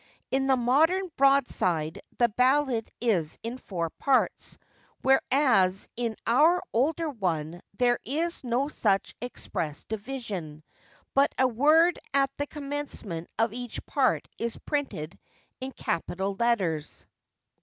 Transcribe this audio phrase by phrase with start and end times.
[0.31, 4.57] In the modern broadside the ballad is in four parts,
[5.03, 10.63] whereas, in our older one, there is no such expressed division,
[11.13, 15.19] but a word at the commencement of each part is printed
[15.59, 17.05] in capital letters.